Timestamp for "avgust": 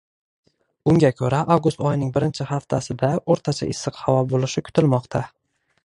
1.57-1.83